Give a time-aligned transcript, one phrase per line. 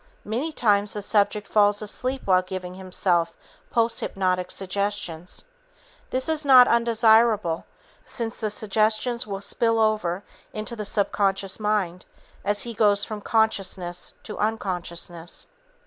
[0.25, 3.37] Many times the subject falls asleep while giving himself
[3.71, 5.45] posthypnotic suggestions.
[6.09, 7.65] This is not undesirable
[8.03, 12.07] since the suggestions will spill over into the subconscious mind
[12.43, 15.45] as he goes from consciousness to unconsciousness.